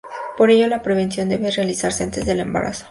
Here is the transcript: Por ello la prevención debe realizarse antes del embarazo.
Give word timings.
Por 0.35 0.49
ello 0.49 0.67
la 0.67 0.81
prevención 0.81 1.29
debe 1.29 1.51
realizarse 1.51 2.03
antes 2.03 2.25
del 2.25 2.39
embarazo. 2.39 2.79